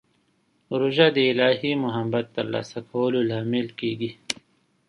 روژه 0.79 1.07
د 1.15 1.17
الهي 1.31 1.71
محبت 1.83 2.25
ترلاسه 2.37 2.79
کولو 2.91 3.19
لامل 3.29 3.67
کېږي. 3.79 4.11